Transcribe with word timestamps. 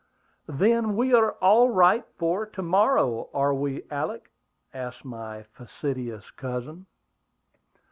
"Then 0.49 0.95
we 0.95 1.13
are 1.13 1.33
all 1.33 1.69
right 1.69 2.03
for 2.17 2.47
to 2.47 2.61
morrow, 2.63 3.29
are 3.35 3.53
we, 3.53 3.83
Alick?" 3.91 4.31
asked 4.73 5.05
my 5.05 5.43
facetious 5.43 6.31
cousin. 6.31 6.87